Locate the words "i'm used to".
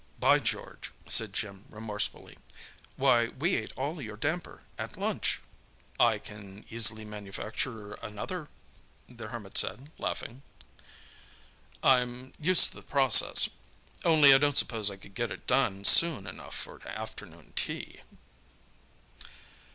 11.83-12.77